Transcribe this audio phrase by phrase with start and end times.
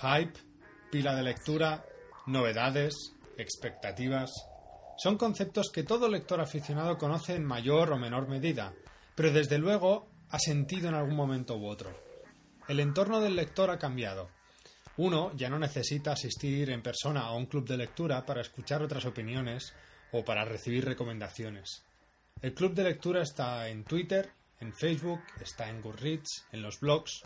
[0.00, 0.38] Hype,
[0.92, 1.84] pila de lectura,
[2.26, 4.30] novedades, expectativas.
[4.96, 8.74] Son conceptos que todo lector aficionado conoce en mayor o menor medida,
[9.14, 11.90] pero desde luego ha sentido en algún momento u otro.
[12.68, 14.28] El entorno del lector ha cambiado.
[14.98, 19.04] Uno ya no necesita asistir en persona a un club de lectura para escuchar otras
[19.04, 19.74] opiniones
[20.12, 21.84] o para recibir recomendaciones.
[22.40, 27.24] El club de lectura está en Twitter, en Facebook, está en Goodreads, en los blogs.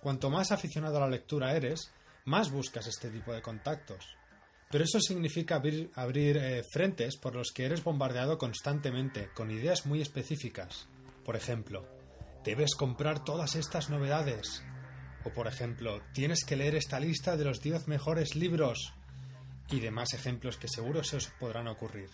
[0.00, 1.92] Cuanto más aficionado a la lectura eres,
[2.24, 4.16] más buscas este tipo de contactos.
[4.70, 10.00] Pero eso significa abrir, eh, frentes por los que eres bombardeado constantemente, con ideas muy
[10.00, 10.88] específicas.
[11.24, 11.86] Por ejemplo,
[12.42, 14.62] debes comprar todas estas novedades.
[15.24, 18.94] O por ejemplo, tienes que leer esta lista de los 10 mejores libros.
[19.70, 22.08] Y demás ejemplos que seguro se os podrán ocurrir.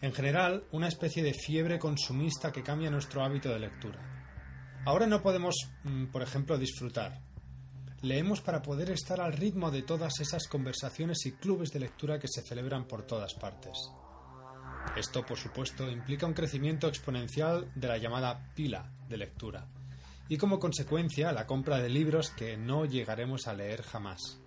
[0.00, 4.17] En general, una especie de fiebre consumista que cambia nuestro hábito de lectura.
[4.88, 7.20] Ahora no podemos, mm, por ejemplo, disfrutar,
[8.00, 12.28] Leemos para poder estar al ritmo de todas esas conversaciones y clubes de lectura que
[12.28, 13.90] se celebran por todas partes.
[14.96, 19.66] Esto, por supuesto, implica un crecimiento exponencial de la llamada pila de lectura,
[20.26, 24.40] y como consecuencia la compra de libros que no llegaremos a leer jamás.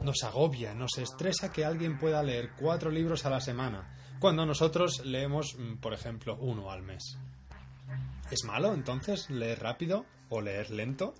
[0.00, 5.04] Nos agobia, nos estresa que alguien pueda leer cuatro libros a la semana, cuando nosotros
[5.04, 7.18] leemos, mm, por ejemplo, uno al mes.
[8.30, 11.14] ¿Es malo entonces leer rápido o leer lento?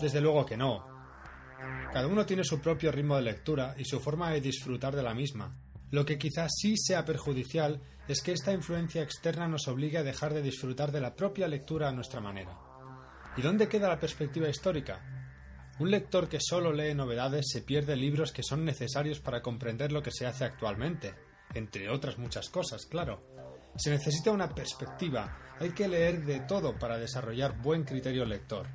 [0.00, 0.86] Desde luego que no.
[1.92, 5.14] Cada uno tiene su propio ritmo de lectura y su forma de disfrutar de la
[5.14, 5.56] misma.
[5.90, 10.34] Lo que quizás sí sea perjudicial es que esta influencia externa nos obligue a dejar
[10.34, 12.58] de disfrutar de la propia lectura a nuestra manera.
[13.36, 15.00] ¿Y dónde queda la perspectiva histórica?
[15.78, 20.02] Un lector que solo lee novedades se pierde libros que son necesarios para comprender lo
[20.02, 21.14] que se hace actualmente,
[21.54, 23.22] entre otras muchas cosas, claro.
[23.76, 28.66] Se necesita una perspectiva, hay que leer de todo para desarrollar buen criterio lector.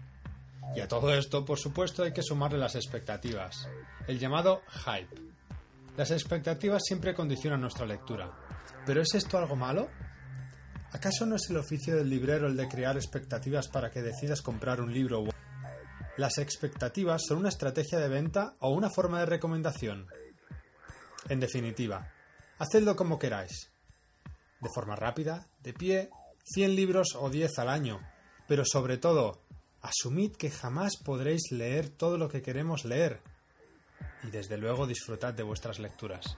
[0.76, 3.68] Y a todo esto, por supuesto, hay que sumarle las expectativas,
[4.08, 5.22] el llamado hype.
[5.98, 8.32] Las expectativas siempre condicionan nuestra lectura.
[8.86, 9.90] ¿Pero es esto algo malo?
[10.92, 14.82] ¿Acaso no es el oficio del librero el de crear expectativas para que decidas comprar
[14.82, 15.24] un libro?
[16.18, 20.08] Las expectativas son una estrategia de venta o una forma de recomendación.
[21.28, 22.12] En definitiva,
[22.60, 23.71] hacedlo como queráis.
[24.62, 26.10] De forma rápida, de pie,
[26.54, 28.00] 100 libros o 10 al año,
[28.48, 29.42] pero sobre todo,
[29.82, 33.20] Asumid que jamás podréis leer todo lo que queremos leer
[34.24, 36.38] y desde luego disfrutad de vuestras lecturas.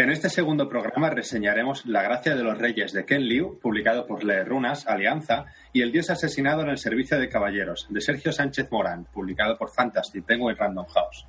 [0.00, 4.24] En este segundo programa reseñaremos La gracia de los reyes de Ken Liu, publicado por
[4.24, 5.44] Leer Runas, Alianza,
[5.74, 9.70] y El dios asesinado en el servicio de caballeros, de Sergio Sánchez Morán, publicado por
[9.70, 11.26] Fantasy Penguin Random House.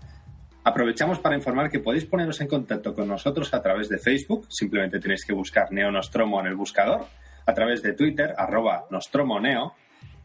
[0.63, 5.01] Aprovechamos para informar que podéis poneros en contacto con nosotros a través de Facebook, simplemente
[5.01, 7.07] tenéis que buscar Neo Nostromo en el buscador,
[7.45, 9.73] a través de Twitter, arroba Nostromoneo,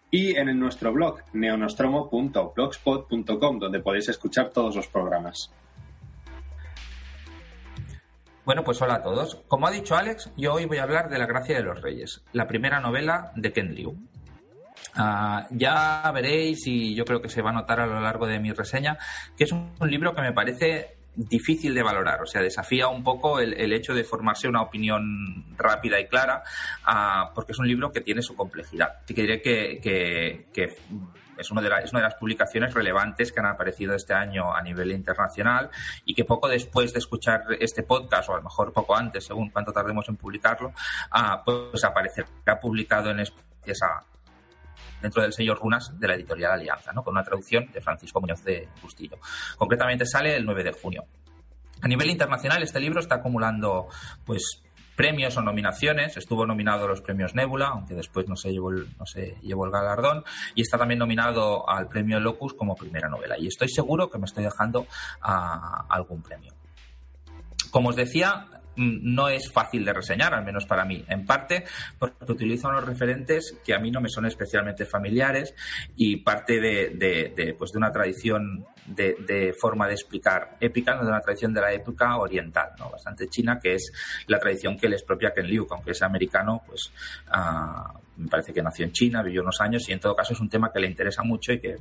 [0.09, 5.51] y en nuestro blog neonostromo.blogspot.com donde podéis escuchar todos los programas.
[8.47, 9.43] Bueno, pues hola a todos.
[9.49, 12.23] Como ha dicho Alex, yo hoy voy a hablar de La Gracia de los Reyes,
[12.33, 13.97] la primera novela de Ken Liu.
[14.95, 18.39] Ah, ya veréis, y yo creo que se va a notar a lo largo de
[18.39, 18.99] mi reseña,
[19.37, 23.41] que es un libro que me parece difícil de valorar, o sea, desafía un poco
[23.41, 26.45] el, hecho de formarse una opinión rápida y clara,
[26.85, 28.99] ah, porque es un libro que tiene su complejidad.
[29.03, 30.77] Así que diré que,
[31.37, 34.63] es, una de es una de las publicaciones relevantes que han aparecido este año a
[34.63, 35.71] nivel internacional
[36.05, 39.51] y que poco después de escuchar este podcast, o a lo mejor poco antes, según
[39.51, 40.73] cuánto tardemos en publicarlo,
[41.11, 43.47] ah, pues aparecerá publicado en España
[45.01, 47.03] dentro del sello Runas de la editorial Alianza, ¿no?
[47.03, 49.19] con una traducción de Francisco Muñoz de Bustillo.
[49.57, 51.05] Concretamente sale el 9 de junio.
[51.83, 53.89] A nivel internacional, este libro está acumulando
[54.25, 54.63] pues
[54.97, 56.17] premios o nominaciones.
[56.17, 59.67] Estuvo nominado a los premios Nebula, aunque después no se llevó el, no se llevó
[59.67, 60.25] el galardón.
[60.55, 63.39] Y está también nominado al premio Locus como primera novela.
[63.39, 64.87] Y estoy seguro que me estoy dejando
[65.21, 66.53] a algún premio.
[67.71, 68.47] Como os decía,
[68.77, 71.05] no es fácil de reseñar, al menos para mí.
[71.09, 71.65] En parte
[71.99, 75.55] porque utilizo unos referentes que a mí no me son especialmente familiares
[75.97, 81.53] y parte de, pues de una tradición de, forma de explicar épica, de una tradición
[81.53, 82.91] de la época oriental, ¿no?
[82.91, 83.93] bastante china, que es
[84.27, 86.93] la tradición que les propia Ken Liu, aunque es americano, pues
[87.29, 90.41] ah, me parece que nació en China, vivió unos años y en todo caso es
[90.41, 91.77] un tema que le interesa mucho y que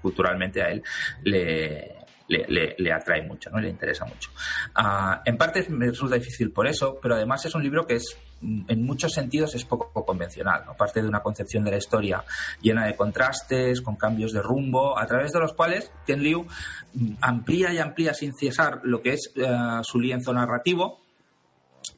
[0.00, 0.82] culturalmente a él
[1.24, 3.58] le, le, atrae mucho, ¿no?
[3.58, 4.30] le interesa mucho.
[4.74, 8.16] Ah, en parte me resulta difícil por eso, pero además es un libro que es
[8.42, 10.74] en muchos sentidos es poco convencional, ¿no?
[10.74, 12.22] parte de una concepción de la historia
[12.60, 16.46] llena de contrastes, con cambios de rumbo, a través de los cuales Ken Liu
[16.94, 19.46] mm, amplía y amplía sin cesar lo que es eh,
[19.82, 21.00] su lienzo narrativo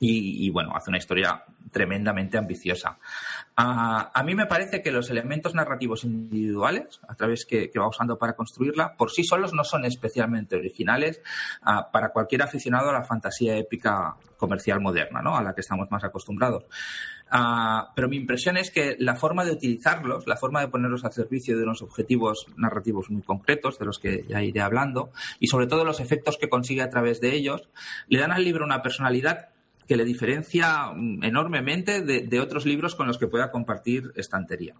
[0.01, 1.43] y, bueno, hace una historia
[1.73, 2.99] tremendamente ambiciosa.
[3.61, 8.17] A, mí me parece que los elementos narrativos individuales, a través que, que va usando
[8.17, 11.21] para construirla, por sí solos no son especialmente originales
[11.63, 15.37] ah, para cualquier aficionado a la fantasía épica comercial moderna, ¿no?
[15.37, 16.67] a la que estamos más acostumbrados.
[17.33, 21.13] Ah, pero mi impresión es que la forma de utilizarlos, la forma de ponerlos al
[21.13, 25.11] servicio de unos objetivos narrativos muy concretos, de los que ya iré hablando,
[25.41, 27.69] y sobre todo los efectos que consigue a través de ellos,
[28.07, 29.49] le dan al libro una personalidad
[29.88, 34.75] que le diferencia mm, enormemente de, otros libros con los que pueda compartir estantería.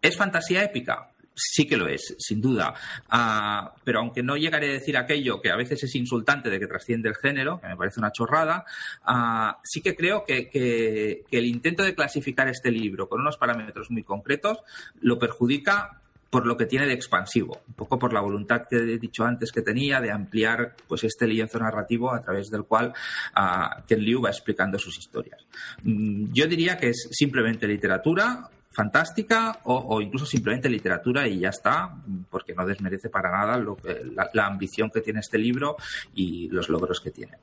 [0.00, 1.08] ¿Es fantasía épica?
[1.34, 2.74] sí que lo es, sin duda.
[3.08, 6.66] Ah, pero aunque no llegaré a decir aquello que a veces es insultante de que
[6.66, 8.66] trasciende el género, que me parece una chorrada,
[9.04, 14.02] ah, sí que creo que, el intento de clasificar este libro con unos parámetros muy
[14.02, 14.58] concretos
[15.00, 16.01] lo perjudica
[16.32, 19.52] por lo que tiene de expansivo, un poco por la voluntad que he dicho antes
[19.52, 22.94] que tenía de ampliar pues este lienzo narrativo a través del cual
[23.36, 25.44] uh, Ken Liu va explicando sus historias.
[25.82, 31.94] Mm, yo diría que es simplemente literatura fantástica o, incluso simplemente literatura y ya está,
[32.30, 33.62] porque no desmerece para nada
[34.32, 35.76] la, ambición que tiene este libro
[36.14, 37.36] y los logros que tiene.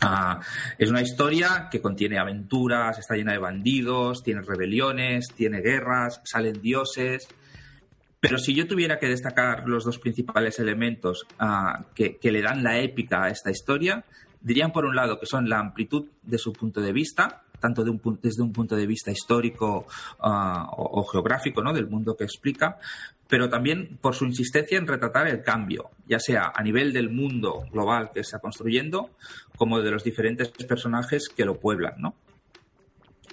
[0.00, 0.40] Ah,
[0.78, 6.62] es una historia que contiene aventuras, está llena de bandidos, tiene rebeliones, tiene guerras, salen
[6.62, 7.28] dioses,
[8.20, 12.78] pero si yo tuviera que destacar los dos principales elementos ah, que, le dan la
[12.78, 14.04] épica a esta historia,
[14.40, 18.42] dirían por un lado que son la amplitud de su punto de vista, tanto desde
[18.42, 19.86] un punto de vista histórico
[20.20, 21.72] ah, o, geográfico, ¿no?
[21.72, 22.78] del mundo que explica,
[23.28, 27.66] pero también por su insistencia en retratar el cambio, ya sea a nivel del mundo
[27.70, 29.10] global que está construyendo,
[29.56, 32.14] como de los diferentes personajes que lo pueblan, ¿no?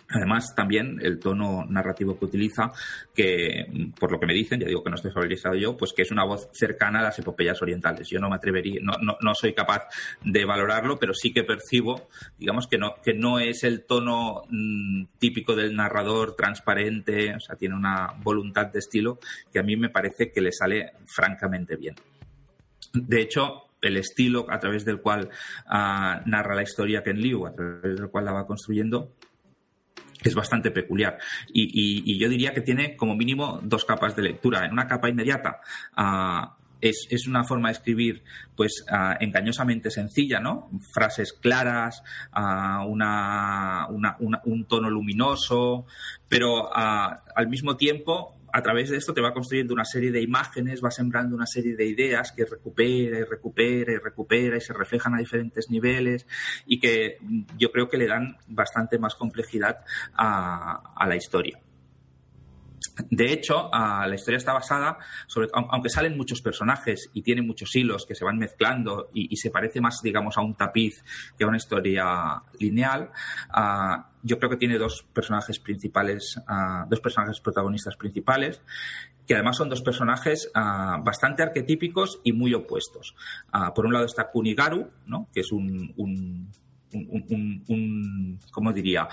[0.09, 2.71] Además, también el tono narrativo que utiliza,
[3.13, 3.65] que
[3.99, 6.11] por lo que me dicen, ya digo que no estoy familiarizado yo, pues que es
[6.11, 8.07] una voz cercana a las epopeyas orientales.
[8.09, 9.87] Yo no me atrevería, no, no, no soy capaz
[10.23, 12.07] de valorarlo, pero sí que percibo,
[12.37, 17.55] digamos, que no, que no es el tono mm, típico del narrador transparente, o sea,
[17.55, 19.19] tiene una voluntad de estilo
[19.51, 21.95] que a mí me parece que le sale francamente bien.
[22.93, 25.29] De hecho, el estilo a través del cual
[25.67, 29.11] ah, narra la historia Ken Liu, a través del cual la va construyendo,
[30.25, 31.17] es bastante peculiar.
[31.53, 34.65] Y, yo diría que tiene como mínimo dos capas de lectura.
[34.65, 35.61] En una capa inmediata
[35.95, 38.23] ah, es, una forma de escribir
[38.55, 40.69] pues ah, engañosamente sencilla, ¿no?
[40.93, 42.03] Frases claras,
[42.35, 45.85] uh, una, un tono luminoso,
[46.27, 50.81] pero al mismo tiempo a través de esto te va construyendo una serie de imágenes,
[50.81, 55.13] va sembrando una serie de ideas que recupera y recupera y recupera y se reflejan
[55.13, 56.25] a diferentes niveles
[56.65, 57.17] y que
[57.57, 61.59] yo creo que le dan bastante más complejidad a, la historia.
[63.09, 64.97] De hecho, la historia está basada,
[65.27, 69.51] sobre, aunque salen muchos personajes y tiene muchos hilos que se van mezclando y, se
[69.51, 71.03] parece más, digamos, a un tapiz
[71.37, 73.11] que a una historia lineal,
[74.23, 78.59] yo creo que tiene dos personajes principales, ah, dos personajes protagonistas principales,
[79.27, 83.15] que además son dos personajes ah, bastante arquetípicos y muy opuestos.
[83.51, 85.27] Ah, por un lado está Kunigaru, ¿no?
[85.31, 86.49] que es un, un,
[86.93, 89.07] un, un ¿cómo diría?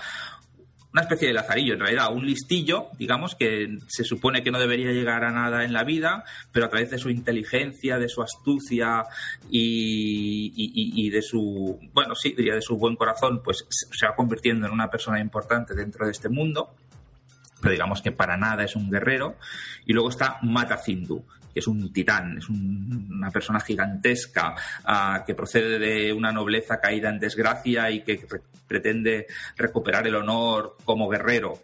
[0.93, 4.91] Una especie de lazarillo, en realidad, un listillo, digamos, que se supone que no debería
[4.91, 9.03] llegar a nada en la vida, pero a través de su inteligencia, de su astucia
[9.49, 14.73] y, de su, bueno, sí, diría de su buen corazón, pues se va convirtiendo en
[14.73, 16.75] una persona importante dentro de este mundo
[17.59, 19.37] pero digamos que para nada es un guerrero.
[19.85, 21.23] Y luego está Matacindu,
[21.53, 24.55] que es un titán, es una persona gigantesca
[24.85, 28.25] ah, que procede de una nobleza caída en desgracia y que
[28.67, 31.59] pretende recuperar el honor como guerrero.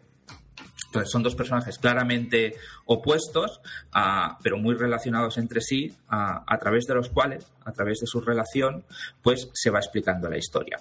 [0.88, 2.56] Entonces son dos personajes claramente
[2.86, 3.62] opuestos,
[3.94, 8.08] ah, pero muy relacionados entre sí, ah, a través de los cuales, a través de
[8.08, 8.84] su relación,
[9.22, 10.80] pues se va explicando la historia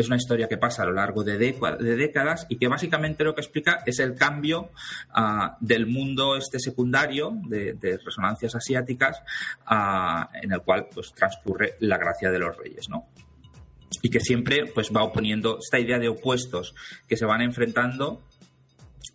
[0.00, 3.40] es una historia que pasa a lo largo de, décadas y que básicamente lo que
[3.40, 4.70] explica es el cambio
[5.10, 9.22] ah, del mundo este secundario de, resonancias asiáticas
[9.66, 13.08] ah, en el cual pues transcurre la gracia de los reyes, ¿no?
[14.02, 16.74] Y que siempre pues va oponiendo esta idea de opuestos
[17.08, 18.22] que se van enfrentando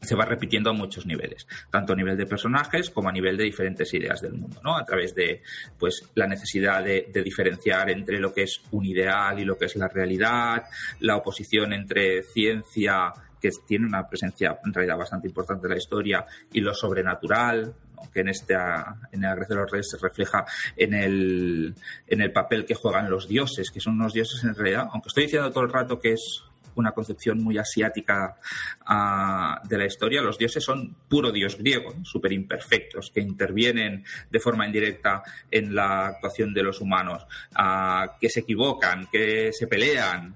[0.06, 3.44] se va repitiendo a muchos niveles, tanto a nivel de personajes como a nivel de
[3.44, 4.78] diferentes ideas del mundo, ¿no?
[4.78, 5.42] A través de
[5.78, 9.76] pues la necesidad de, diferenciar entre lo que es un ideal y lo que es
[9.76, 10.64] la realidad,
[11.00, 16.26] la oposición entre ciencia que tiene una presencia en realidad bastante importante en la historia
[16.52, 17.74] y lo sobrenatural,
[18.14, 20.46] que en este en la Grecia de los Reyes se refleja
[20.76, 21.76] en el,
[22.08, 25.24] en el papel que juegan los dioses, que son unos dioses en realidad, aunque estoy
[25.24, 26.44] diciendo todo el rato que es
[26.76, 28.38] una concepción muy asiática
[28.86, 30.22] ah, de la historia.
[30.22, 36.08] Los dioses son puro dios griego, súper imperfectos, que intervienen de forma indirecta en la
[36.08, 40.36] actuación de los humanos, ah, que se equivocan, que se pelean.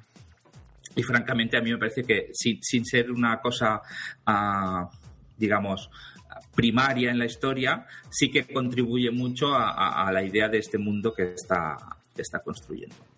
[0.95, 3.81] Y francamente a mí me parece que sin, ser una cosa,
[4.25, 4.89] ah,
[5.37, 5.89] digamos,
[6.55, 11.33] primaria en la historia, sí que contribuye mucho a, la idea de este mundo que
[11.33, 11.77] está,
[12.13, 13.08] que está construyendo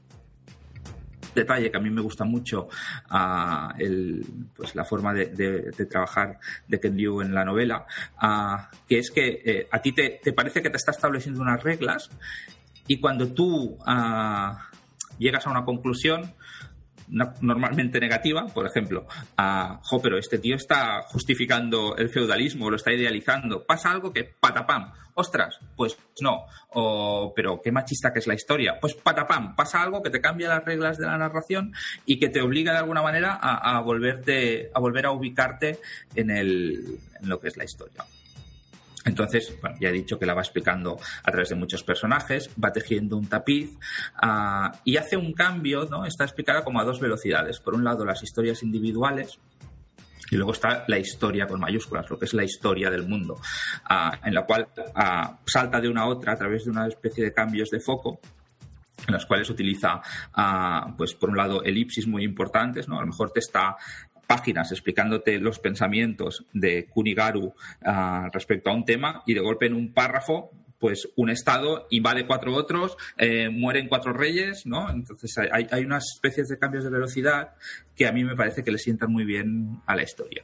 [1.34, 2.68] detalle que a mí me gusta mucho
[3.12, 7.86] uh, el, pues la forma de, de, trabajar de Ken Liu en la novela,
[8.22, 11.64] uh, que es que eh, a ti te, te, parece que te está estableciendo unas
[11.64, 12.10] reglas
[12.88, 14.56] y cuando tú uh,
[15.18, 16.34] llegas a una conclusión,
[17.12, 19.06] normalmente negativa, por ejemplo,
[19.38, 24.24] a, jo, pero este tío está justificando el feudalismo, lo está idealizando, pasa algo que
[24.24, 29.82] patapam, ostras, pues no, o, pero qué machista que es la historia, pues patapam, pasa
[29.82, 31.74] algo que te cambia las reglas de la narración
[32.06, 35.80] y que te obliga de alguna manera a, a volverte, a volver a ubicarte
[36.16, 38.06] en, el, en lo que es la historia.
[39.06, 42.72] Entonces, bueno, ya he dicho que la va explicando a través de muchos personajes, va
[42.72, 43.72] tejiendo un tapiz
[44.22, 46.06] uh, y hace un cambio, ¿no?
[46.06, 47.60] Está explicada como a dos velocidades.
[47.60, 49.40] Por un lado, las historias individuales,
[50.30, 53.42] y luego está la historia con mayúsculas, lo que es la historia del mundo,
[53.90, 57.24] uh, en la cual uh, salta de una a otra a través de una especie
[57.24, 58.20] de cambios de foco
[59.08, 60.00] en los cuales utiliza,
[60.96, 62.98] pues por un lado, elipsis muy importantes, ¿no?
[62.98, 63.76] A lo mejor te está
[64.32, 69.74] páginas explicándote los pensamientos de Kunigaru ah, respecto a un tema y de golpe en
[69.74, 74.90] un párrafo pues un estado invade cuatro otros, eh, mueren cuatro reyes, ¿no?
[74.90, 77.54] Entonces hay, hay unas especies de cambios de velocidad
[77.96, 80.44] que a mí me parece que le sientan muy bien a la historia.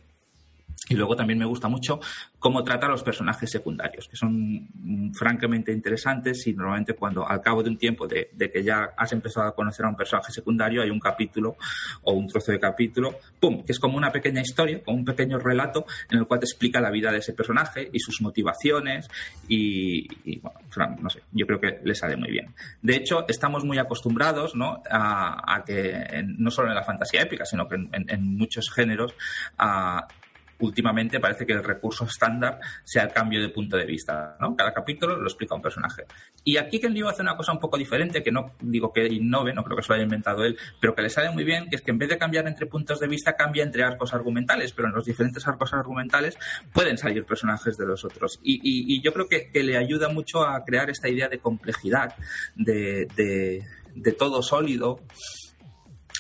[0.90, 2.00] Y luego también me gusta mucho
[2.40, 4.70] cómo trata a los personajes secundarios, que son
[5.14, 9.48] francamente interesantes y normalmente cuando al cabo de un tiempo de, que ya has empezado
[9.48, 11.58] a conocer a un personaje secundario hay un capítulo
[12.04, 15.40] o un trozo de capítulo, ¡pum!, que es como una pequeña historia, como un pequeño
[15.40, 19.10] relato en el cual te explica la vida de ese personaje y sus motivaciones
[19.48, 20.60] y, bueno,
[21.02, 22.54] no sé, yo creo que le sale muy bien.
[22.82, 24.82] De hecho, estamos muy acostumbrados ¿no?
[24.90, 29.16] a, que no solo en la fantasía épica, sino que en, en muchos géneros
[29.58, 30.08] a
[30.60, 34.56] últimamente parece que el recurso estándar sea el cambio de punto de vista, ¿no?
[34.56, 36.04] Cada capítulo lo explica un personaje.
[36.44, 39.54] Y aquí Ken Liu hace una cosa un poco diferente, que no digo que innove,
[39.54, 41.76] no creo que se lo haya inventado él, pero que le sale muy bien, que
[41.76, 44.88] es que en vez de cambiar entre puntos de vista, cambia entre arcos argumentales, pero
[44.88, 46.38] en los diferentes arcos argumentales
[46.74, 48.40] pueden salir personajes de los otros.
[48.44, 52.16] Y, yo creo que, le ayuda mucho a crear esta idea de complejidad,
[52.56, 53.08] de,
[53.96, 55.02] de todo sólido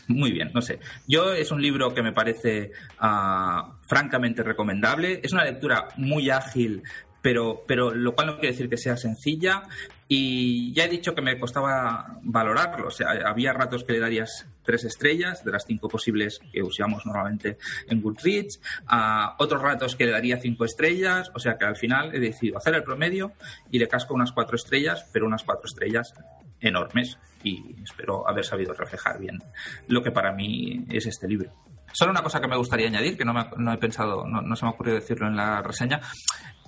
[0.08, 0.80] muy bien, no sé.
[1.08, 5.20] Yo es un libro que me parece ah, francamente recomendable.
[5.24, 6.84] Es una lectura muy ágil,
[7.22, 9.64] pero, pero lo cual no quiere decir que sea sencilla.
[10.08, 12.88] Y ya he dicho que me costaba valorarlo.
[12.88, 17.06] O sea, había ratos que le darías tres estrellas de las cinco posibles que usamos
[17.06, 17.58] normalmente
[17.90, 18.62] en Goodreads.
[18.88, 21.30] A otros ratos que le daría cinco estrellas.
[21.36, 23.34] O sea que al final he decidido hacer el promedio
[23.70, 26.14] y le casco unas cuatro estrellas, pero unas cuatro estrellas
[26.62, 29.40] enormes y espero haber sabido reflejar bien
[29.88, 31.52] lo que para mí es este libro.
[31.94, 34.70] Solo una cosa que me gustaría añadir, que no, no he pensado, no, se me
[34.70, 36.02] ha ocurrido decirlo en la reseña.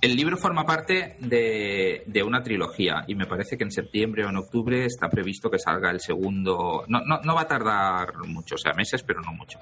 [0.00, 4.30] El libro forma parte de, de, una trilogía y me parece que en septiembre o
[4.30, 6.84] en octubre está previsto que salga el segundo.
[6.88, 9.58] No, no, no va a tardar mucho, o sea, meses, pero no mucho.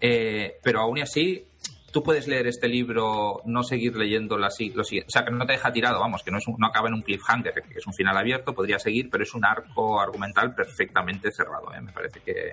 [0.00, 1.44] Eh, pero aún así,
[1.90, 5.52] tú puedes leer este libro, no seguir leyendo lo siguiente, o sea, que no te
[5.52, 8.16] deja tirado, vamos, que no, es no acaba en un cliffhanger, que es un final
[8.16, 11.72] abierto, podría seguir, pero es un arco argumental perfectamente cerrado.
[11.74, 11.80] ¿eh?
[11.80, 12.52] Me parece que,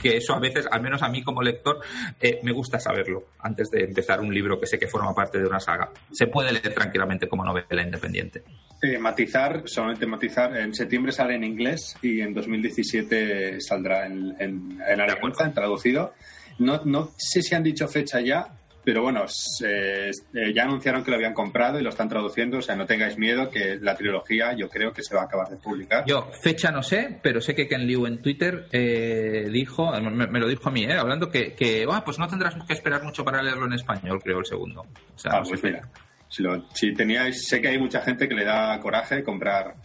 [0.00, 1.80] que, eso a veces, al menos a mí como lector,
[2.20, 5.46] eh, me gusta saberlo antes de empezar un libro que sé que forma parte de
[5.46, 5.90] una saga.
[6.10, 8.42] Se puede leer tranquilamente como novela independiente.
[8.82, 14.80] Eh, matizar, solamente matizar, en septiembre sale en inglés y en 2017 saldrá en, en,
[14.86, 16.14] en, en traducido.
[16.58, 18.46] No, no sé si han dicho fecha ya,
[18.84, 19.24] pero bueno,
[19.64, 20.10] eh,
[20.52, 23.48] ya anunciaron que lo habían comprado y lo están traduciendo, o sea, no tengáis miedo
[23.48, 26.04] que la trilogía yo creo que se va a acabar de publicar.
[26.06, 30.48] Yo, fecha no sé, pero sé que Ken Liu en Twitter eh, dijo, me, lo
[30.48, 33.42] dijo a mí, eh, hablando que, que ah, pues no tendrás que esperar mucho para
[33.42, 34.84] leerlo en español, creo, el segundo.
[35.26, 35.88] ah, pues mira,
[36.28, 36.42] si,
[36.74, 39.76] si teníais, sé que hay mucha gente que le da coraje comprar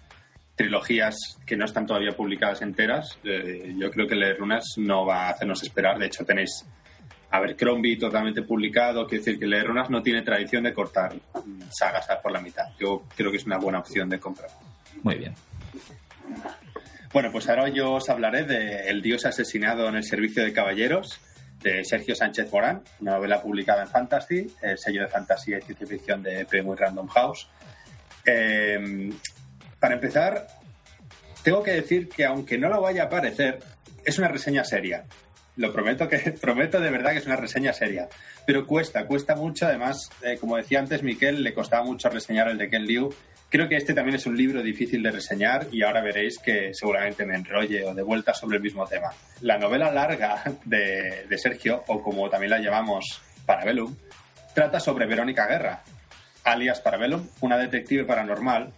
[0.56, 3.20] trilogías que no están todavía publicadas enteras.
[3.24, 6.00] yo creo que leer Runas no va a hacernos esperar.
[6.00, 6.66] De hecho, tenéis
[7.30, 11.14] a ver, Crombie totalmente publicado, quiere decir que Leer Runas no tiene tradición de cortar
[11.70, 12.66] sagas por la mitad.
[12.80, 14.50] Yo creo que es una buena opción de comprar.
[15.04, 15.36] Muy bien.
[17.12, 21.20] Bueno, pues ahora yo os hablaré de El dios asesinado en el servicio de caballeros,
[21.62, 25.88] de Sergio Sánchez Morán, una novela publicada en Fantasy, el sello de fantasía y ciencia
[25.88, 27.50] ficción de Penguin Random House.
[28.26, 29.12] Eh,
[29.80, 30.48] para empezar,
[31.44, 33.60] tengo que decir que aunque no lo vaya a parecer,
[34.04, 35.06] es una reseña seria.
[35.58, 38.08] Lo prometo que prometo de verdad que es una reseña seria.
[38.46, 39.66] Pero cuesta, cuesta mucho.
[39.66, 43.14] Además, eh, como decía antes Miquel, le costaba mucho reseñar el de Ken Liu.
[43.50, 47.26] Creo que este también es un libro difícil de reseñar y ahora veréis que seguramente
[47.26, 49.10] me enrolle o de vuelta sobre el mismo tema.
[49.42, 53.96] La novela larga de, Sergio, o como también la llamamos Parabellum,
[54.54, 55.82] trata sobre Verónica Guerra,
[56.44, 58.74] alias Parabellum, una detective paranormal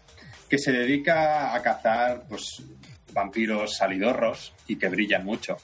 [0.48, 2.64] que se dedica a cazar pues,
[3.12, 5.58] vampiros salidorros y que brillan mucho.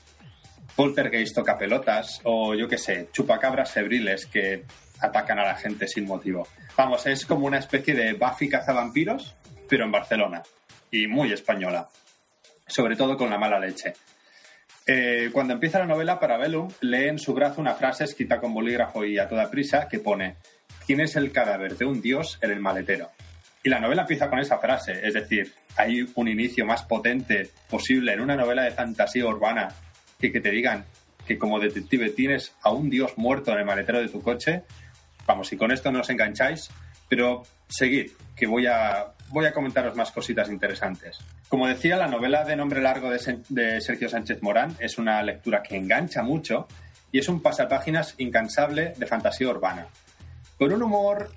[0.76, 4.64] Poltergeist toca pelotas o yo qué sé, chupacabras febriles que
[5.00, 6.48] atacan a la gente sin motivo.
[6.76, 9.36] Vamos, es como una especie de Buffy cazavampiros,
[9.70, 10.44] pero en Barcelona.
[10.92, 11.88] Y muy española.
[12.68, 13.94] Sobre todo con la mala leche.
[14.86, 19.04] Eh, cuando empieza la novela, Parabellum lee en su brazo una frase escrita con bolígrafo
[19.04, 20.36] y a toda prisa que pone
[20.86, 23.10] ¿Quién es el cadáver de un dios en el maletero?
[23.64, 28.14] Y la novela empieza con esa frase, es decir, hay un inicio más potente posible
[28.14, 29.70] en una novela de fantasía urbana
[30.20, 30.86] que te digan
[31.26, 34.64] que como detective tienes a un dios muerto en el maletero de tu coche.
[35.26, 36.70] Vamos, y con esto no os engancháis,
[37.10, 41.20] pero seguid, que voy a, voy a comentaros más cositas interesantes.
[41.50, 45.64] Como decía, la novela de nombre largo de, de Sergio Sánchez Morán es una lectura
[45.64, 46.68] que engancha mucho
[47.12, 49.88] y es un pasapáginas incansable de fantasía urbana.
[50.58, 51.32] Con un humor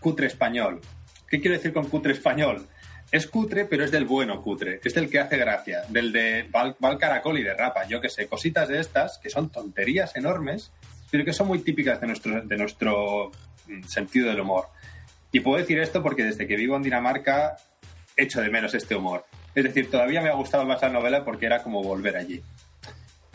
[0.00, 0.80] cutre español.
[1.28, 2.66] ¿Qué quiero decir con cutre español?
[3.10, 4.80] Es cutre, pero es del bueno cutre.
[4.84, 5.82] Es del que hace gracia.
[5.88, 7.86] Del de Val, Caracol y de Rapa.
[7.86, 10.72] Yo qué sé, cositas de estas que son tonterías enormes,
[11.10, 13.30] pero que son muy típicas de nuestro, de nuestro
[13.66, 14.66] mm, sentido del humor.
[15.32, 17.56] Y puedo decir esto porque desde que vivo en Dinamarca
[18.16, 19.24] echo de menos este humor.
[19.54, 22.42] Es decir, todavía me ha gustado más la novela porque era como volver allí.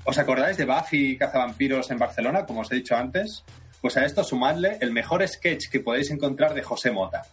[0.04, 3.44] ¿Os acordáis de Buffy Cazavampiros en Barcelona, como os he dicho antes?
[3.82, 7.24] Pues a esto sumadle el mejor sketch que podéis encontrar de José Mota.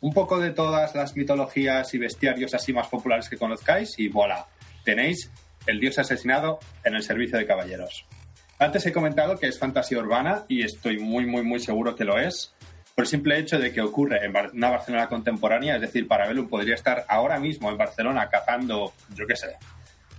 [0.00, 4.46] Un poco de todas las mitologías y bestiarios así más populares que conozcáis y voilà,
[4.84, 5.30] tenéis
[5.66, 8.06] el dios asesinado en el servicio de caballeros.
[8.58, 12.18] Antes he comentado que es fantasía urbana y estoy muy, muy, muy seguro que lo
[12.18, 12.54] es,
[12.94, 16.74] por el simple hecho de que ocurre en una Barcelona contemporánea, es decir, Parabellum podría
[16.74, 19.56] estar ahora mismo en Barcelona cazando, yo qué sé,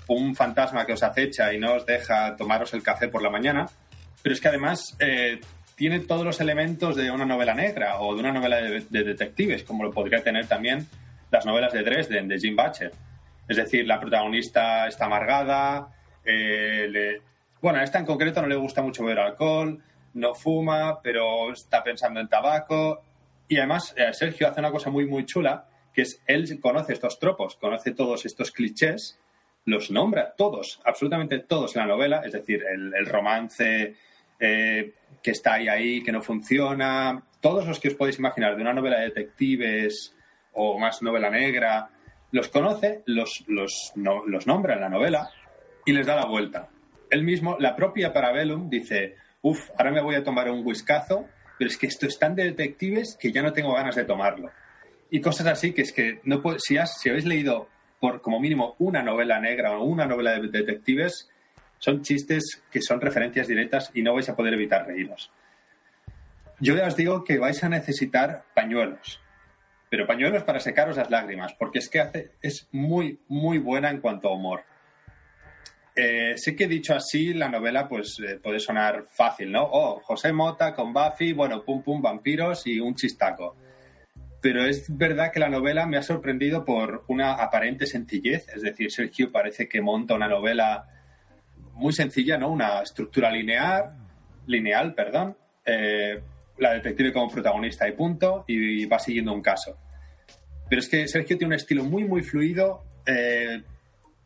[0.08, 3.68] un fantasma que os acecha y no os deja tomaros el café por la mañana,
[4.22, 5.40] pero es que además eh,
[5.78, 9.63] tiene todos los elementos de una novela negra o de una novela de, de, detectives,
[9.63, 10.88] como lo podría tener también
[11.30, 12.92] las novelas de Dresden, de Jim Butcher.
[13.48, 15.90] Es decir, la protagonista está amargada,
[16.26, 17.22] eh, le...
[17.62, 19.80] bueno, a esta en concreto no le gusta mucho beber alcohol,
[20.16, 23.04] no fuma, pero está pensando en tabaco.
[23.48, 27.20] Y además, eh, Sergio hace una cosa muy, muy chula, que es él conoce estos
[27.20, 29.20] tropos, conoce todos estos clichés,
[29.66, 33.96] los nombra todos, absolutamente todos en la novela, es decir, el romance
[34.39, 38.62] eh, que está ahí, ahí, que no funciona, todos los que os podéis imaginar de
[38.62, 40.15] una novela de detectives
[40.54, 41.89] o más novela negra,
[42.32, 45.30] los conoce, los, los, no, los nombra en la novela
[45.86, 46.69] y les da la vuelta.
[47.10, 51.26] Él mismo, la propia Parabellum, dice, uff, ahora me voy a tomar un whiskazo,
[51.58, 54.52] pero es que esto es tan de detectives que ya no tengo ganas de tomarlo.
[55.10, 57.69] Y cosas así que es que no puedo, si, has, si habéis leído
[58.00, 61.30] por como mínimo una novela negra o una novela de detectives,
[61.80, 65.32] son chistes que son referencias directas y no vais a poder evitar reíros.
[66.60, 69.22] Yo ya os digo que vais a necesitar pañuelos,
[69.90, 74.02] pero pañuelos para secaros las lágrimas, porque es que hace, es muy, muy buena en
[74.02, 74.63] cuanto a humor.
[75.96, 79.63] Eh, sé que dicho así, la novela pues eh, puede sonar fácil, ¿no?
[79.63, 83.56] Oh, José Mota con Buffy, bueno, pum pum, vampiros y un chistaco.
[84.42, 88.92] Pero es verdad que la novela me ha sorprendido por una aparente sencillez, es decir,
[88.92, 90.88] Sergio parece que monta una novela
[91.78, 92.50] muy sencilla, ¿no?
[92.52, 93.94] Una estructura lineal,
[94.48, 96.22] lineal, perdón, eh,
[96.58, 99.78] la detective como protagonista y punto, y, va siguiendo un caso.
[100.70, 103.62] Pero es que Sergio tiene un estilo muy, muy fluido, eh,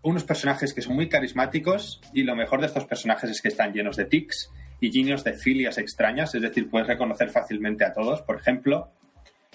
[0.03, 3.73] unos personajes que son muy carismáticos, y lo mejor de estos personajes es que están
[3.73, 8.21] llenos de tics y llenos de filias extrañas, es decir, puedes reconocer fácilmente a todos.
[8.21, 8.91] Por ejemplo,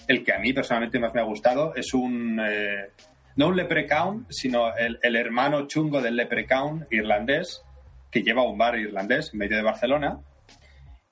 [0.07, 2.39] el que a mí personalmente más me ha gustado es un...
[2.39, 2.91] Eh,
[3.35, 7.63] no un leprechaun, sino el, el, hermano chungo del leprechaun irlandés,
[8.17, 10.19] que lleva un bar irlandés en medio de Barcelona.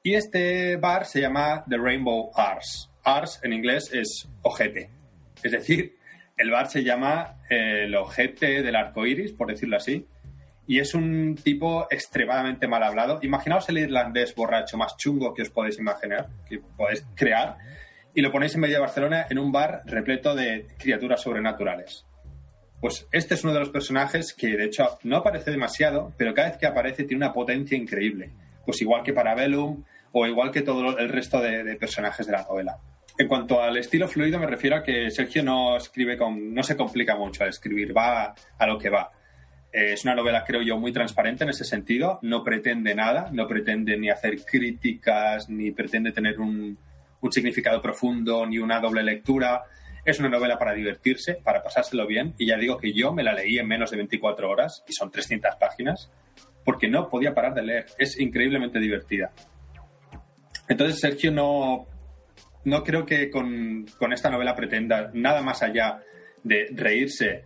[0.01, 2.89] Y este bar se llama The Rainbow Ars.
[3.03, 4.89] Ars en inglés es ojete.
[5.43, 5.97] Es decir,
[6.35, 10.07] el bar se llama eh, el ojete del arco iris, por decirlo así.
[10.65, 13.19] Y es un tipo extremadamente mal hablado.
[13.21, 17.57] Imaginaos el irlandés borracho más chungo que os podéis imaginar, que podéis crear,
[18.15, 22.07] y lo ponéis en medio de Barcelona en un bar repleto de criaturas sobrenaturales.
[22.81, 26.49] Pues este es uno de los personajes que, de hecho, no aparece demasiado, pero cada
[26.49, 28.31] vez que aparece tiene una potencia increíble.
[28.65, 32.77] Pues igual que Parabellum o igual que todo el resto de, personajes de la novela.
[33.17, 36.75] En cuanto al estilo fluido, me refiero a que Sergio no escribe con, no se
[36.75, 39.11] complica mucho al escribir, va a lo que va.
[39.71, 42.19] Eh, es una novela, creo yo, muy transparente en ese sentido.
[42.21, 46.77] No pretende nada, no pretende ni hacer críticas, ni pretende tener un
[47.31, 49.63] significado profundo, ni una doble lectura.
[50.05, 52.35] Es una novela para divertirse, para pasárselo bien.
[52.37, 55.11] Y ya digo que yo me la leí en menos de 24 horas, y son
[55.11, 56.11] 300 páginas,
[56.63, 57.85] porque no podía parar de leer.
[57.97, 59.31] Es increíblemente divertida.
[60.67, 61.87] Entonces, Sergio no,
[62.65, 66.01] no creo que con, esta novela pretenda nada más allá
[66.43, 67.43] de reírse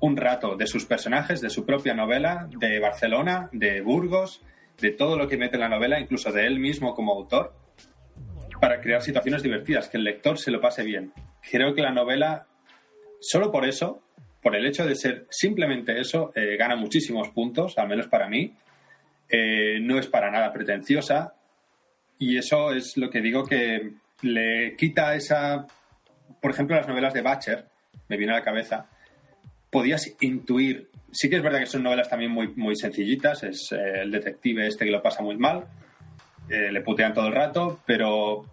[0.00, 4.42] un rato de sus personajes, de su propia novela, de Barcelona, de Burgos,
[4.80, 7.54] de todo lo que mete en la novela, incluso de él mismo como autor,
[8.60, 11.12] para crear situaciones divertidas, que el lector se lo pase bien.
[11.50, 12.46] Creo que la novela,
[13.20, 14.02] solo por eso,
[14.42, 18.54] por el hecho de ser simplemente eso, eh, gana muchísimos puntos, al menos para mí.
[19.28, 21.34] Eh, no es para nada pretenciosa,
[22.18, 23.92] y eso es lo que digo que
[24.22, 25.66] le quita esa.
[26.40, 27.66] Por ejemplo, las novelas de Bacher,
[28.08, 28.86] me viene a la cabeza,
[29.70, 30.88] podías intuir.
[31.12, 34.66] Sí que es verdad que son novelas también muy, muy sencillitas, es eh, el detective
[34.66, 35.66] este que lo pasa muy mal,
[36.48, 38.44] eh, le putean todo el rato, pero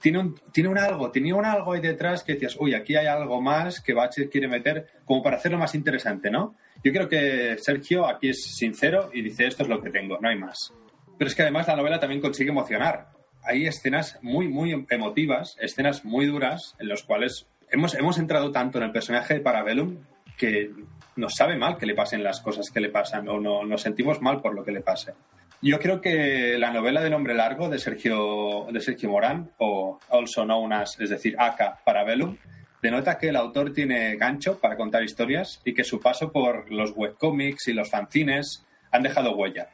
[0.00, 3.06] tiene un, tiene un algo, tenía un algo ahí detrás que decías, uy, aquí hay
[3.06, 6.54] algo más que Bacher quiere meter como para hacerlo más interesante, ¿no?
[6.84, 10.28] Yo creo que Sergio aquí es sincero y dice, esto es lo que tengo, no
[10.28, 10.72] hay más.
[11.16, 13.08] Pero es que además la novela también consigue emocionar.
[13.42, 18.78] Hay escenas muy, muy emotivas, escenas muy duras, en las cuales hemos, hemos entrado tanto
[18.78, 19.98] en el personaje de Parabellum
[20.36, 20.70] que
[21.16, 24.22] nos sabe mal que le pasen las cosas que le pasan o no, nos sentimos
[24.22, 25.14] mal por lo que le pase.
[25.60, 30.44] Yo creo que la novela del hombre largo de Sergio, de Sergio Morán, o also
[30.44, 32.36] known as, es decir, Aka Parabellum,
[32.80, 36.92] denota que el autor tiene gancho para contar historias y que su paso por los
[36.94, 39.70] webcomics y los fanzines han dejado huella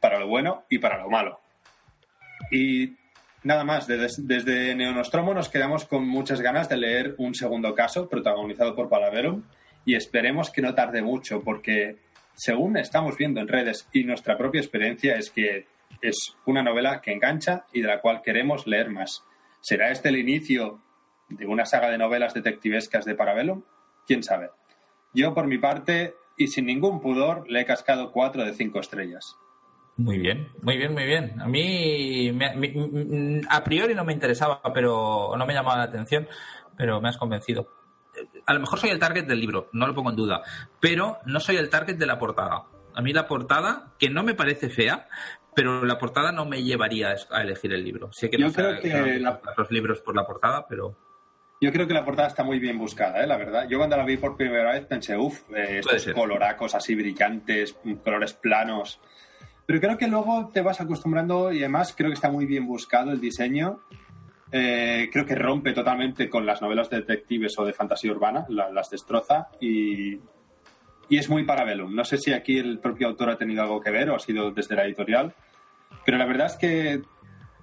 [0.00, 1.40] para lo bueno y para lo malo.
[2.50, 2.96] Y
[3.44, 8.08] nada más, desde, desde Neonostromo nos quedamos con muchas ganas de leer un segundo caso
[8.08, 9.44] protagonizado por Palaverum
[9.84, 11.98] y esperemos que no tarde mucho porque
[12.34, 15.66] según estamos viendo en redes y nuestra propia experiencia es que
[16.00, 19.24] es una novela que engancha y de la cual queremos leer más.
[19.60, 20.80] ¿Será este el inicio
[21.28, 23.62] de una saga de novelas detectivescas de Parabellum?
[24.06, 24.50] ¿Quién sabe?
[25.14, 29.36] Yo, por mi parte, y sin ningún pudor, le he cascado cuatro de cinco estrellas.
[29.96, 31.40] Muy bien, muy bien, muy bien.
[31.40, 32.36] A mí,
[33.48, 36.26] a priori no me interesaba, pero no me llamaba la atención,
[36.76, 37.68] pero me has convencido.
[38.46, 40.42] A lo mejor soy el target del libro, no lo pongo en duda,
[40.80, 42.64] pero no soy el target de la portada.
[42.94, 45.08] A mí la portada, que no me parece fea,
[45.54, 48.12] pero la portada no me llevaría a elegir el libro.
[48.12, 49.20] Sé que Yo creo que
[49.56, 50.96] los libros por la portada, pero
[51.62, 53.26] yo creo que la portada está muy bien buscada, ¿eh?
[53.26, 53.68] la verdad.
[53.68, 58.32] Yo cuando la vi por primera vez pensé, uff, eh, estos coloracos así brillantes, colores
[58.34, 59.00] planos.
[59.64, 63.12] Pero creo que luego te vas acostumbrando y además creo que está muy bien buscado
[63.12, 63.78] el diseño.
[64.54, 68.90] Eh, creo que rompe totalmente con las novelas de detectives o de fantasía urbana, las
[68.90, 70.20] destroza y,
[71.08, 71.94] y es muy parabellum.
[71.94, 74.50] No sé si aquí el propio autor ha tenido algo que ver o ha sido
[74.50, 75.34] desde la editorial,
[76.04, 77.00] pero la verdad es que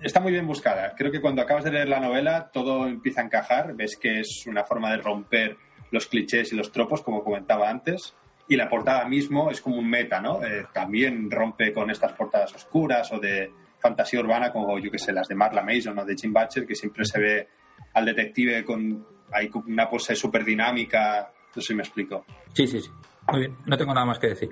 [0.02, 0.96] está muy bien buscada.
[0.98, 4.46] Creo que cuando acabas de leer la novela todo empieza a encajar, ves que es
[4.48, 5.58] una forma de romper
[5.92, 8.16] los clichés y los tropos, como comentaba antes,
[8.48, 10.44] y la portada mismo es como un meta, ¿no?
[10.44, 15.12] Eh, también rompe con estas portadas oscuras o de fantasía urbana como, yo que sé,
[15.12, 17.48] las de Marla Mason o de Jim Butcher, que siempre se ve
[17.94, 21.32] al detective con hay una pose súper dinámica.
[21.56, 22.26] No sé si me explico.
[22.54, 22.90] Sí, sí, sí.
[23.32, 24.50] Muy bien, no tengo nada más que decir.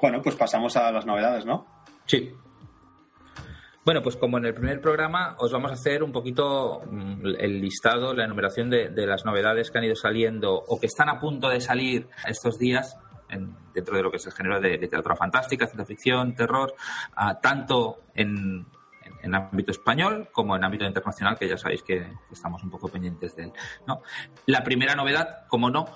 [0.00, 1.66] Bueno, pues pasamos a las novedades, ¿no?
[2.06, 2.34] Sí.
[3.84, 7.60] Bueno, pues como en el primer programa, os vamos a hacer un poquito mm, el
[7.60, 11.48] listado, la enumeración de, las novedades que han ido saliendo o que están a punto
[11.48, 12.96] de salir estos días
[13.74, 16.74] dentro de lo que es el género de literatura fantástica, ciencia ficción, terror,
[17.16, 18.66] ah, tanto en,
[19.22, 23.34] en ámbito español como en ámbito internacional, que ya sabéis que estamos un poco pendientes
[23.36, 23.52] de él.
[23.86, 24.02] ¿no?
[24.46, 25.86] La primera novedad, como no,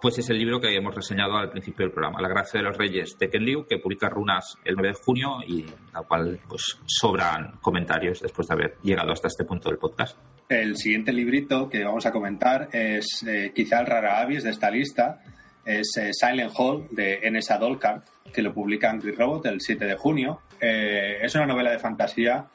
[0.00, 2.76] pues es el libro que hemos reseñado al principio del programa, La Gracia de los
[2.76, 6.78] Reyes de Ken Liu, que publica Runas el 9 de junio y la cual pues
[6.86, 10.18] sobran comentarios después de haber llegado hasta este punto del podcast.
[10.48, 14.70] El siguiente librito que vamos a comentar es eh, quizá el rara avis de esta
[14.70, 15.22] lista,
[15.66, 17.52] es eh, Silent Hall de N.S.
[17.58, 20.40] Dolkart, que lo publica Angry Robot el 7 de junio.
[20.60, 22.46] Eh, es una novela de fantasía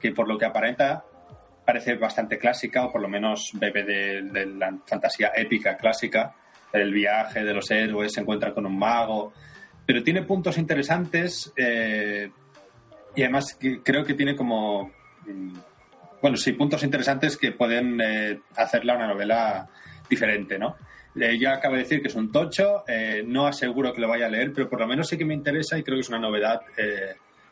[0.00, 1.04] que por lo que aparenta
[1.66, 6.34] parece bastante clásica, o por lo menos bebe de la fantasía épica clásica
[6.72, 9.32] el viaje de los héroes, se encuentra con un mago,
[9.86, 12.30] pero tiene puntos interesantes eh,
[13.14, 14.92] y además creo que tiene como,
[15.26, 15.52] mm,
[16.22, 19.68] bueno, sí, puntos interesantes que pueden eh, hacerla una novela
[20.08, 20.76] diferente, ¿no?
[21.16, 22.84] Eh, ya acabo de decir que es un tocho,
[23.26, 25.78] no aseguro que lo vaya a leer, pero por lo menos sí que me interesa
[25.78, 26.60] y creo que es una novedad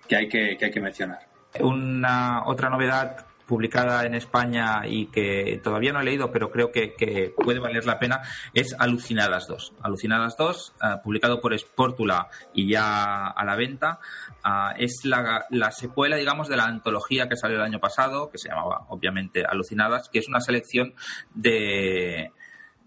[0.06, 1.20] que, hay que, que hay que mencionar.
[1.60, 7.34] Una otra novedad publicada en España y que todavía no he leído, pero creo que,
[7.34, 8.20] puede valer la pena,
[8.52, 9.72] es Alucinadas 2.
[9.80, 13.98] Alucinadas 2, eh, publicado por Sportula y ya a la venta,
[14.44, 18.50] ah, es la, secuela, digamos, de la antología que salió el año pasado, que se
[18.50, 20.94] llamaba, obviamente, Alucinadas, que es una selección
[21.34, 22.32] de,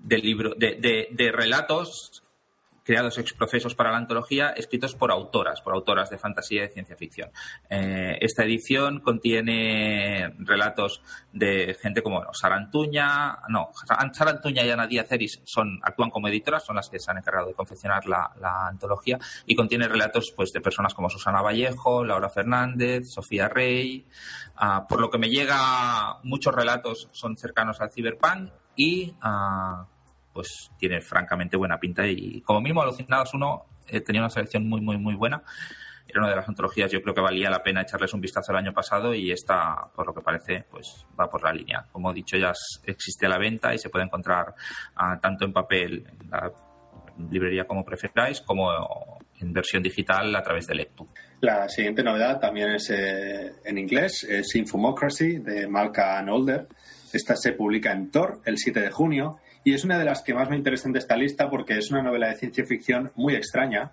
[0.03, 2.23] de, libro, de, de relatos
[2.83, 6.95] creados exprofesos para la antología, escritos por autoras, por autoras de fantasía y de ciencia
[6.95, 7.29] ficción.
[7.69, 13.69] Eh, esta edición contiene relatos de gente como Sarantuña, no,
[14.13, 17.47] Sarantuña y Ana Díaz Eris son, actúan como editoras, son las que se han encargado
[17.47, 18.31] de confeccionar la,
[18.67, 24.05] antología y contiene relatos pues, de personas como Susana Vallejo, Laura Fernández, Sofía Rey.
[24.55, 29.85] Ah, por lo que me llega, muchos relatos son cercanos al cyberpunk y uh,
[30.33, 34.81] pues tiene francamente buena pinta y como mismo Alucinados uno eh, tenía una selección muy
[34.81, 35.43] muy muy buena
[36.07, 38.57] era una de las antologías yo creo que valía la pena echarles un vistazo el
[38.57, 42.13] año pasado y esta por lo que parece pues va por la línea como he
[42.15, 42.53] dicho ya
[42.85, 44.55] existe a la venta y se puede encontrar
[44.95, 46.51] ah, tanto en papel en la
[47.29, 51.07] librería como preferáis como en versión digital a través de Lectu.
[51.41, 56.67] La siguiente novedad también es eh, en inglés, es Infomocracy de Malcolm Older.
[57.13, 60.33] Esta se publica en Tor el 7 de junio y es una de las que
[60.33, 63.91] más me interesan de esta lista porque es una novela de ciencia ficción muy extraña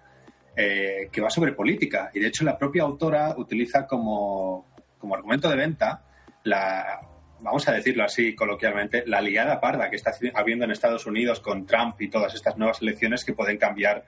[0.57, 2.11] eh, que va sobre política.
[2.15, 4.67] Y de hecho la propia autora utiliza como,
[4.99, 6.05] como argumento de venta
[6.45, 7.01] la,
[7.41, 11.67] vamos a decirlo así coloquialmente, la liada parda que está habiendo en Estados Unidos con
[11.67, 14.05] Trump y todas estas nuevas elecciones que pueden cambiar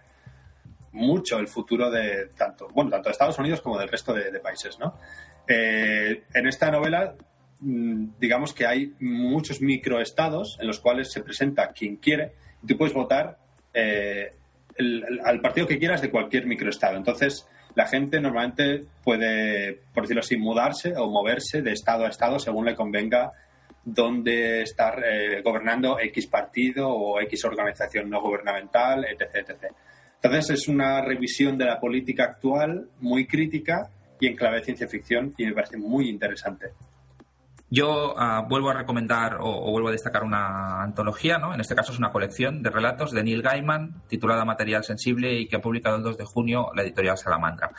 [0.93, 4.79] mucho el futuro de tanto, bueno, tanto de Estados Unidos como del resto de, países,
[4.79, 4.97] ¿no?
[5.47, 7.15] Eh, en esta novela
[7.61, 12.95] digamos que hay muchos microestados en los cuales se presenta quien quiere y tú puedes
[12.95, 13.37] votar
[13.75, 14.33] eh,
[15.25, 16.97] al partido que quieras de cualquier microestado.
[16.97, 22.39] Entonces, la gente normalmente puede, por decirlo así, mudarse o moverse de estado a estado
[22.39, 23.31] según le convenga
[23.85, 29.73] dónde estar eh, gobernando X partido o X organización no gubernamental, etc, etc.
[30.23, 34.89] Entonces, es una revisión de la política actual muy crítica y en clave de ciencia
[34.89, 36.69] ficción y me parece muy interesante.
[37.73, 41.55] Yo ah, vuelvo a recomendar o, vuelvo a destacar una antología, ¿no?
[41.55, 45.47] En este caso es una colección de relatos de Neil Gaiman, titulada Material Sensible y
[45.47, 47.71] que ha publicado el 2 de junio la editorial Salamandra.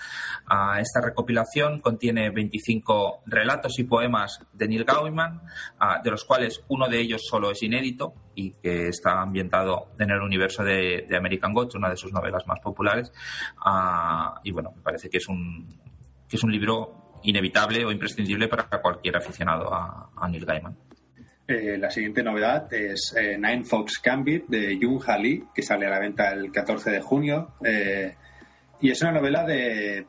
[0.47, 5.41] Ah, esta recopilación contiene 25 relatos y poemas de Neil Gaiman,
[5.77, 10.09] ah, de los cuales uno de ellos solo es inédito y que está ambientado en
[10.09, 13.11] el universo de, de American Gods, una de sus novelas más populares.
[14.43, 15.67] y bueno, me parece que es un,
[16.29, 20.75] que es un libro inevitable o imprescindible para cualquier aficionado a, Neil Gaiman.
[21.47, 25.85] Eh, la siguiente novedad es eh, Nine Fox Gambit de Jung Ha Lee, que sale
[25.85, 27.55] a la venta el 14 de junio.
[27.63, 28.15] Eh,
[28.79, 30.05] y es una novela de.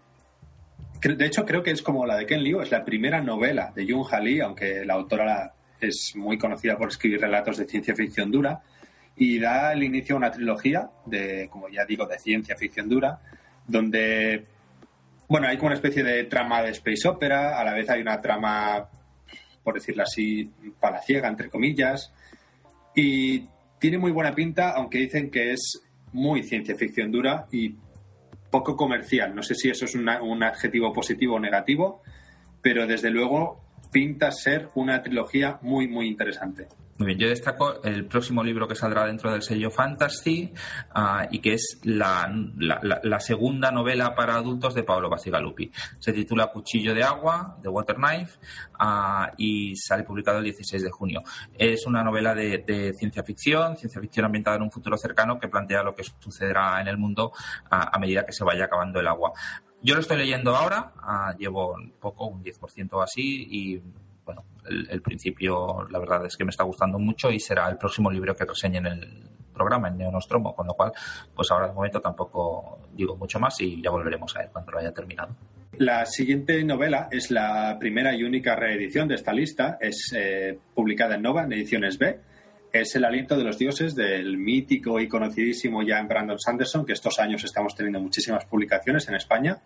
[1.03, 3.91] De hecho, creo que es como la de Ken Liu, es la primera novela de
[3.91, 8.31] Jung Ha Lee, aunque la autora es muy conocida por escribir relatos de ciencia ficción
[8.31, 8.63] dura.
[9.17, 13.21] Y da el inicio a una trilogía de, como ya digo, de ciencia ficción dura,
[13.67, 14.47] donde
[15.33, 18.21] bueno, hay como una especie de trama de space opera, a la vez hay una
[18.21, 18.91] trama,
[19.65, 22.13] por decirlo así, palaciega, entre comillas,
[22.95, 25.81] y tiene muy buena pinta, aunque dicen que es
[26.13, 27.75] muy ciencia ficción dura y
[28.51, 29.35] poco comercial.
[29.35, 32.03] No sé si eso es un adjetivo positivo o negativo,
[32.61, 36.67] pero desde luego pinta ser una trilogía muy, muy interesante.
[37.03, 40.53] Muy bien, yo destaco el próximo libro que saldrá dentro del sello Fantasy
[40.95, 42.31] ah, y que es la,
[43.19, 45.73] segunda novela para adultos de Pablo Bacigalupi.
[45.99, 48.39] Se titula Cuchillo de Agua, de Water Knife,
[48.79, 51.23] ah, y sale publicado el 16 de junio.
[51.59, 55.83] Es una novela de, ciencia ficción, ciencia ficción ambientada en un futuro cercano que plantea
[55.83, 57.33] lo que sucederá en el mundo
[57.69, 59.33] a, medida que se vaya acabando el agua.
[59.83, 63.83] Yo lo estoy leyendo ahora, ah, llevo un poco, un 10% así, y
[64.25, 68.11] bueno, el, principio la verdad es que me está gustando mucho y será el próximo
[68.11, 69.09] libro que reseñe en el
[69.53, 70.93] programa, en Neonostromo, con lo cual,
[71.35, 74.79] pues ahora de momento tampoco digo mucho más y ya volveremos a él cuando lo
[74.79, 75.35] haya terminado.
[75.79, 81.17] La siguiente novela es la primera y única reedición de esta lista, es eh, publicada
[81.17, 82.21] en Nova, en ediciones B.
[82.73, 87.19] Es El aliento de los dioses del mítico y conocidísimo ya Brandon Sanderson, que estos
[87.19, 89.61] años estamos teniendo muchísimas publicaciones en España,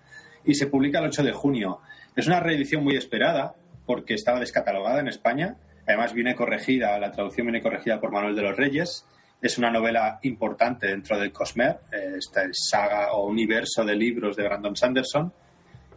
[0.45, 1.79] y se publica el 8 de junio.
[2.17, 3.55] Es una reedición muy esperada,
[3.87, 5.57] porque estaba descatalogada en España.
[5.87, 9.07] Además, viene corregida, la traducción viene corregida por Manuel de los Reyes.
[9.41, 14.43] Es una novela importante dentro del Cosmer, eh, esta saga o universo de libros de
[14.43, 15.33] Brandon Sanderson.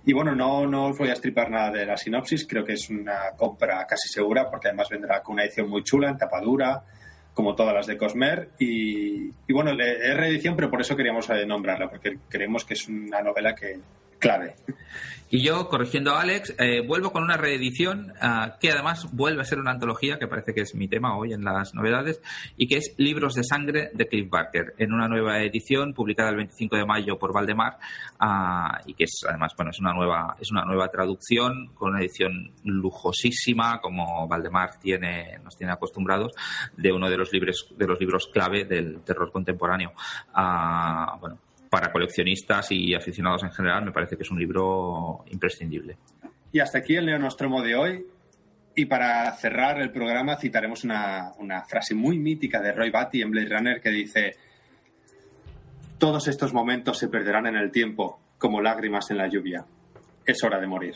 [0.06, 2.88] Y bueno, no, no os voy a estripar nada de la sinopsis, creo que es
[2.92, 6.84] una compra casi segura, porque además vendrá con una edición muy chula, en tapadura,
[7.34, 8.50] como todas las de Cosmer.
[8.60, 13.22] Y, bueno, es reedición, pero por eso queríamos eh, nombrarla, porque creemos que es una
[13.22, 13.80] novela que,
[14.20, 14.56] clave.
[15.32, 19.46] Y yo, corrigiendo a Alex, eh, vuelvo con una reedición ah, que además vuelve a
[19.46, 22.20] ser una antología, que parece que es mi tema hoy en las novedades,
[22.58, 26.38] y que es Libros de Sangre de Cliff Barker, en una nueva edición publicada el
[26.38, 27.78] 25 de mayo por Valdemar,
[28.20, 32.00] ah, y que es además, bueno, es una nueva, es una nueva traducción con una
[32.00, 36.32] edición lujosísima, como Valdemar tiene, nos tiene acostumbrados,
[36.76, 39.94] de uno de los libros, de los libros clave del terror contemporáneo.
[40.34, 41.38] Ah, bueno,
[41.70, 45.98] para coleccionistas y aficionados en general, me parece que es un libro imprescindible.
[46.52, 48.06] Y hasta aquí el Neonostromo de hoy.
[48.76, 53.32] Y para cerrar el programa citaremos una, una frase muy mítica de Roy Batty en
[53.32, 54.36] Blade Runner que dice:
[55.98, 59.66] Todos estos momentos se perderán en el tiempo como lágrimas en la lluvia.
[60.26, 60.96] Es hora de morir.